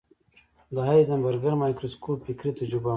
د 0.75 0.77
هایزنبرګر 0.87 1.53
مایکروسکوپ 1.63 2.19
فکري 2.27 2.51
تجربه 2.59 2.89
وه. 2.89 2.89